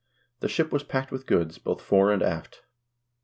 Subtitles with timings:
[0.39, 2.63] The ship was packed with goods, both fore and aft.